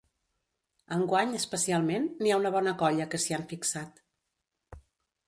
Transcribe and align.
Enguany, 0.95 1.35
especialment, 1.39 2.07
n’hi 2.21 2.33
ha 2.33 2.39
una 2.41 2.53
bona 2.57 2.73
colla 2.79 3.07
que 3.13 3.21
s’hi 3.27 3.37
han 3.39 3.45
fixat. 3.53 4.03